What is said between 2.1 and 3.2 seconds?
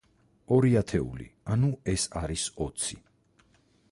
არის ოცი.